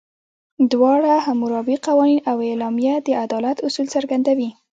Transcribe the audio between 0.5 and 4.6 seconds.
دواړه، حموربي قوانین او اعلامیه، د عدالت اصول څرګندوي.